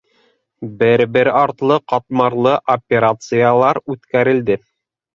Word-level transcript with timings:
Бер-бер 0.79 1.29
артлы 1.41 1.77
ҡатмарлы 1.95 2.57
операциялар 2.79 3.85
үткәрелде. 3.97 4.63